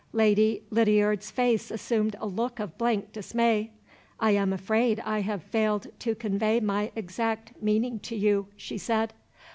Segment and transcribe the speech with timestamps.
[0.13, 3.69] Lady Lydiard's face assumed a look of blank dismay.
[4.19, 9.13] "I am afraid I have failed to convey my exact meaning to you," she said.